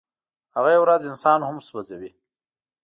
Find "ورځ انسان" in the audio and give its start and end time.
0.85-1.39